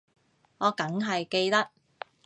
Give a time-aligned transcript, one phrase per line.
[0.57, 1.69] 我梗係記得